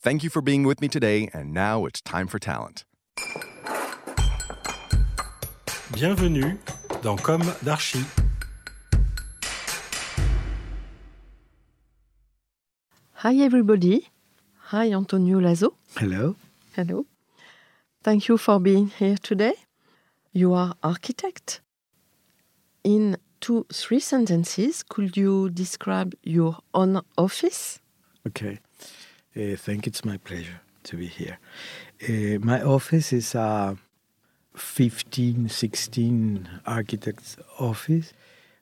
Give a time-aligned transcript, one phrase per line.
[0.00, 2.84] Thank you for being with me today, and now it's time for talent.
[5.92, 6.56] Bienvenue
[7.02, 8.04] dans Comme d'Archi.
[13.14, 14.08] Hi, everybody.
[14.70, 15.74] Hi, Antonio Lazo.
[15.96, 16.36] Hello.
[16.76, 17.04] Hello.
[18.04, 19.54] Thank you for being here today.
[20.32, 21.60] You are architect.
[22.84, 27.80] In two, three sentences, could you describe your own office?
[28.28, 28.60] Okay.
[29.38, 29.90] Uh, thank you.
[29.90, 31.38] It's my pleasure to be here.
[32.02, 33.76] Uh, my office is a
[34.56, 38.12] 15, 16 architects' office.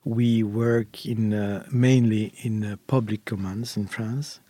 [0.04, 4.41] We work in uh, mainly in uh, public commands in France.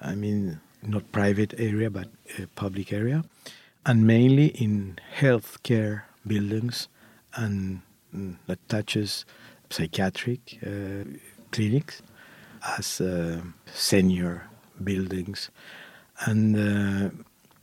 [0.00, 3.24] I mean, not private area, but uh, public area,
[3.84, 6.88] and mainly in healthcare buildings,
[7.34, 9.24] and mm, that touches
[9.70, 11.04] psychiatric uh,
[11.52, 12.02] clinics
[12.76, 13.40] as uh,
[13.72, 14.48] senior
[14.82, 15.50] buildings,
[16.26, 17.10] and uh,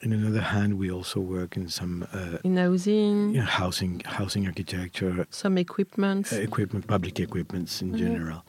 [0.05, 5.57] on another hand, we also work in some uh, In housing, housing housing architecture, some
[5.57, 6.31] equipment.
[6.33, 8.43] uh, equipment, public equipments in general.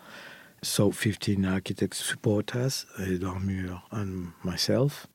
[0.62, 5.06] So 15 architects support us, Edouard Mure and myself.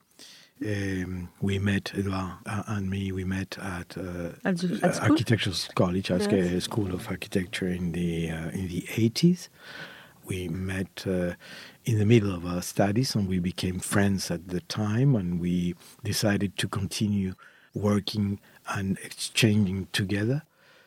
[0.64, 5.08] Um, we met, Edouard uh, and me, we met at, uh, At at uh.
[5.10, 6.26] Architectural College, Yes.
[6.28, 9.48] uh, School of Architecture in the, uh, in the 80s.
[10.30, 11.34] We met uh,
[11.84, 15.74] in the middle of our studies and we became friends at the time and we
[16.04, 17.34] decided to continue
[17.74, 20.42] working and exchanging together.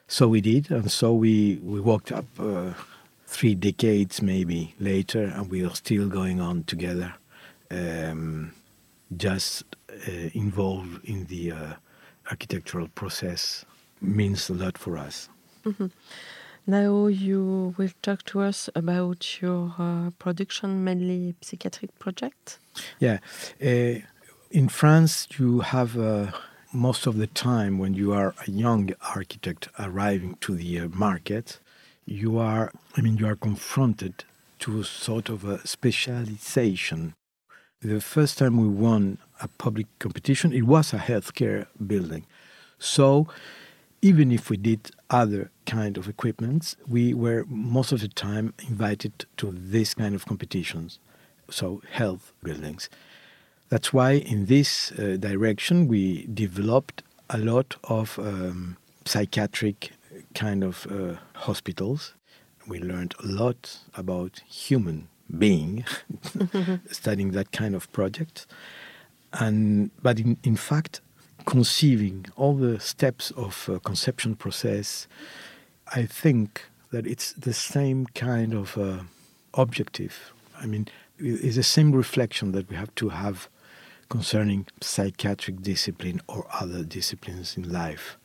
[0.07, 2.71] So we did, and so we, we walked up uh,
[3.27, 7.13] three decades maybe later, and we are still going on together,
[7.69, 8.53] um,
[9.17, 11.73] just uh, involved in the uh,
[12.31, 13.65] architectural process
[13.99, 15.27] means a lot for us.
[16.65, 22.59] Now you will talk to us about your uh, production, mainly psychiatric project.
[22.99, 23.19] Yeah.
[23.61, 23.99] Uh,
[24.49, 26.31] in France, you have uh,
[26.71, 31.59] most of the time when you are a young architect arriving to the uh, market,
[32.05, 34.23] you are, I mean, you are confronted
[34.59, 37.13] to a sort of a specialization.
[37.81, 42.25] The first time we won a public competition, it was a healthcare building.
[42.79, 43.27] So
[44.03, 49.25] even if we did other kind of equipments, we were most of the time invited
[49.37, 50.99] to this kind of competitions,
[51.49, 52.89] so health buildings.
[53.69, 58.75] That's why in this uh, direction we developed a lot of um,
[59.05, 59.91] psychiatric
[60.35, 62.13] kind of uh, hospitals.
[62.67, 65.85] We learned a lot about human being,
[66.91, 68.47] studying that kind of project,
[69.31, 70.99] and but in, in fact,
[71.45, 75.07] conceiving all the steps of uh, conception process,
[75.93, 78.99] I think that it's the same kind of uh,
[79.53, 80.33] objective.
[80.59, 80.87] I mean,
[81.17, 83.49] it's the same reflection that we have to have
[84.09, 88.17] concerning psychiatric discipline or other disciplines in life,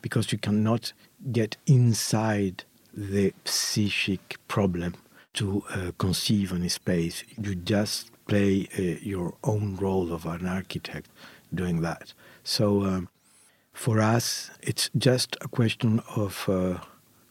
[0.00, 0.92] because you cannot
[1.32, 4.94] get inside the psychic problem
[5.34, 7.24] to uh, conceive any space.
[7.40, 11.08] You just play uh, your own role of an architect
[11.54, 12.12] doing that.
[12.44, 13.08] So um,
[13.72, 16.78] for us, it's just a question of uh,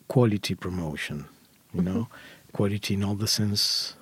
[0.08, 1.26] quality promotion,
[1.74, 2.08] you know,
[2.54, 3.96] quality in all the sense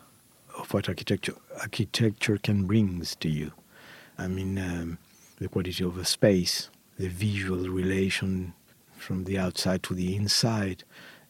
[0.57, 3.51] of what architecture architecture can bring to you.
[4.17, 4.97] I mean, um,
[5.39, 8.53] the quality of a space, the visual relation
[8.97, 10.83] from the outside to the inside,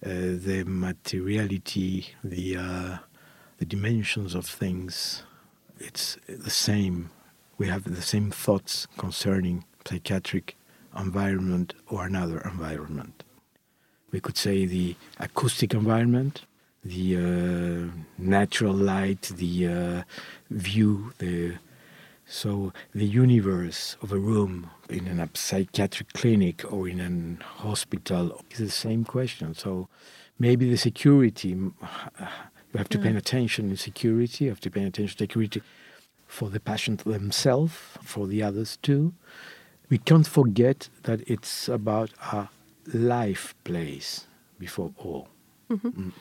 [0.05, 2.97] uh, the materiality, the uh,
[3.57, 5.23] the dimensions of things.
[5.79, 7.09] It's the same.
[7.59, 10.55] We have the same thoughts concerning psychiatric
[10.97, 13.23] environment or another environment.
[14.11, 16.45] We could say the acoustic environment,
[16.83, 20.03] the uh, natural light, the uh,
[20.49, 21.57] view, the
[22.31, 26.99] So the universe of a room in a psychiatric clinic or in
[27.41, 29.55] a hospital is the same question.
[29.55, 29.89] So
[30.37, 31.73] maybe the security, you
[32.75, 35.63] have to pay attention in security, you have to pay attention to security
[36.29, 37.73] for the patient themselves,
[38.03, 39.13] for the others too.
[39.89, 42.47] We can't forget that it's about a
[42.93, 44.27] life place
[44.59, 45.27] before all.
[45.71, 45.87] Mm-hmm.
[45.87, 46.11] Mm.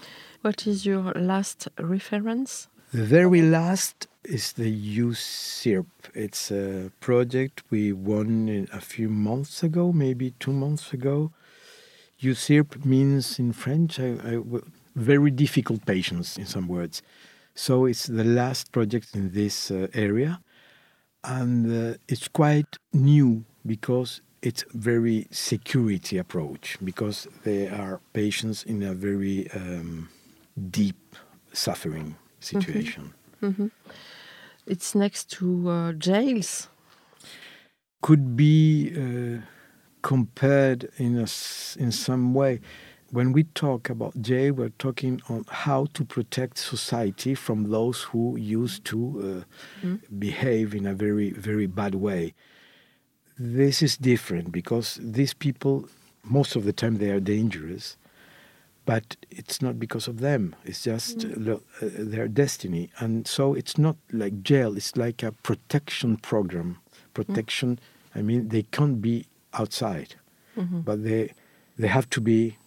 [0.40, 2.68] What is your last reference?
[2.92, 5.86] The very last is the USIRP.
[6.14, 11.32] It's a project we won a few months ago, maybe two months ago.
[12.22, 14.38] USIRP means in French I, I,
[14.96, 17.02] very difficult patients, in some words.
[17.58, 20.40] So it's the last project in this uh, area,
[21.24, 28.84] and uh, it's quite new because it's very security approach because they are patients in
[28.84, 30.08] a very um,
[30.70, 31.16] deep
[31.52, 33.12] suffering situation.
[34.64, 36.68] It's next to uh, jails.
[38.02, 39.42] Could be uh,
[40.02, 41.26] compared in a
[41.82, 42.60] in some way.
[43.10, 48.36] When we talk about jail, we're talking on how to protect society from those who
[48.36, 49.44] used to
[49.82, 49.88] uh,
[50.18, 52.34] behave in a very, very bad way.
[53.38, 55.88] This is different because these people,
[56.24, 57.96] most of the time, they are dangerous,
[58.84, 60.54] but it's not because of them.
[60.64, 64.76] It's just lo- uh, their destiny, and so it's not like jail.
[64.76, 66.78] It's like a protection program.
[67.14, 67.78] Protection.
[68.14, 70.16] I mean, they can't be outside,
[70.84, 71.32] but they
[71.78, 72.58] they have to be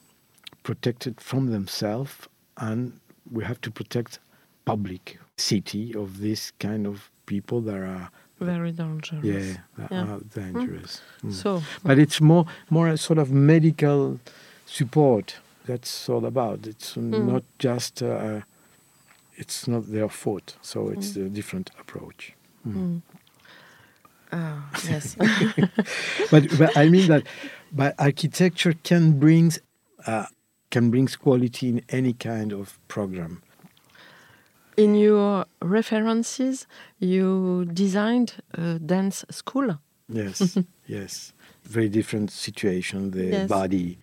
[0.63, 2.27] protected from themselves,
[2.57, 2.93] and
[3.31, 4.19] we have to protect
[4.65, 8.09] public city of this kind of people that are
[8.39, 9.23] Very dangerous.
[9.23, 10.13] yeah, that Yeah.
[10.15, 11.01] are dangerous.
[11.23, 11.33] Mm.
[11.33, 14.19] So, But it's more more a sort of medical
[14.65, 15.35] support.
[15.65, 16.67] That's all about.
[16.67, 18.01] It's not just.
[18.01, 18.41] Uh,
[19.37, 20.57] it's not their fault.
[20.61, 22.33] So it's a different approach.
[24.31, 25.15] ah, yes.
[26.31, 27.23] But, but I mean that,
[27.71, 29.59] but architecture can brings
[30.07, 30.25] uh,
[30.71, 33.43] can bring quality in any kind of program.
[34.77, 36.65] In your references,
[36.99, 39.77] you designed a dance school.
[40.09, 40.57] Yes,
[40.87, 41.33] yes.
[41.63, 43.11] Very different situation.
[43.11, 43.49] The Yes.
[43.49, 43.97] body,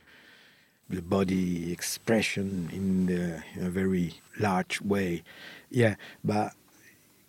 [0.89, 5.23] the body expression in, the, in a very large way.
[5.71, 6.53] Yeah, but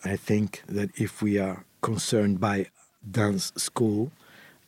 [0.06, 2.68] I think that if we are concerned by
[3.10, 4.12] dance school,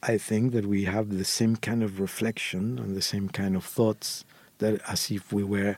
[0.01, 3.63] I think that we have the same kind of reflection and the same kind of
[3.63, 4.25] thoughts
[4.61, 5.75] that as if we were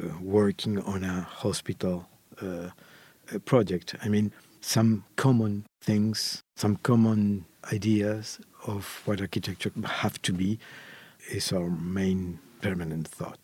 [0.00, 2.06] uh, working on a hospital
[2.42, 2.68] uh,
[3.44, 3.94] project.
[4.02, 10.58] I mean, some common things, some common ideas of what architecture have to be
[11.30, 13.38] is our main permanent thought.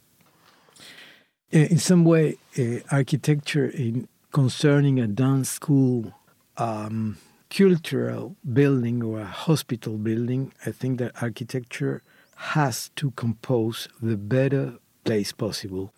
[1.52, 6.12] Uh, In some way, uh, architecture in concerning a dance school,
[6.56, 7.16] um,
[7.50, 12.02] cultural building or a hospital building, I think that architecture
[12.36, 15.92] has to compose the better place possible.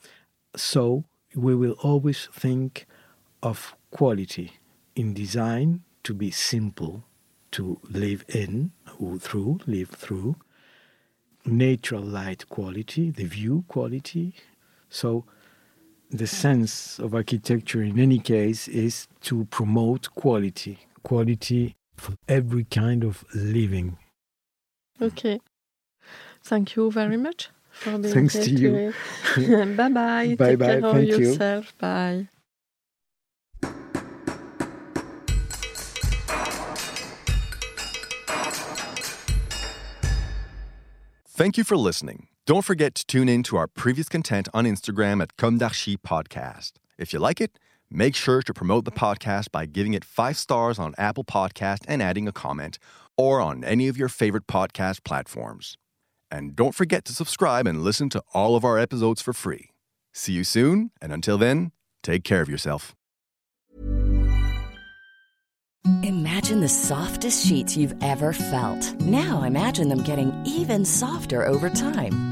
[0.57, 1.05] So
[1.35, 2.87] we will always think
[3.43, 4.53] of quality
[4.95, 7.05] in design to be simple,
[7.53, 10.37] to live in or through, live through,
[11.45, 14.35] natural light quality, the view quality.
[14.89, 15.25] So
[16.11, 16.25] the hmm.
[16.25, 23.25] sense of architecture in any case is to promote quality, quality for every kind of
[23.35, 23.97] living.
[25.01, 25.41] Okay.
[26.45, 27.51] Thank you very much
[27.85, 28.93] Thanks to you.
[29.35, 29.75] today.
[29.77, 30.37] bye bye.
[30.37, 30.67] Bye Take bye.
[30.81, 31.19] care of you.
[31.19, 31.73] yourself.
[31.79, 32.29] Bye.
[41.27, 42.29] Thank you for listening.
[42.47, 46.73] Don't forget to tune in to our previous content on Instagram at Comme d'Archi Podcast.
[46.99, 47.59] If you like it,
[47.91, 52.03] make sure to promote the podcast by giving it five stars on Apple Podcast and
[52.03, 52.79] adding a comment,
[53.17, 55.77] or on any of your favorite podcast platforms.
[56.33, 59.69] And don't forget to subscribe and listen to all of our episodes for free.
[60.15, 61.73] See you soon, and until then,
[62.03, 62.95] take care of yourself.
[66.03, 69.01] Imagine the softest sheets you've ever felt.
[69.01, 72.32] Now imagine them getting even softer over time.